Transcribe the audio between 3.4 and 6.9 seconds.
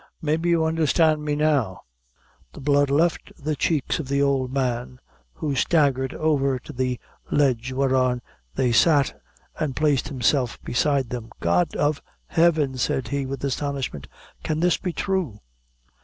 cheeks of the old man, who staggered over to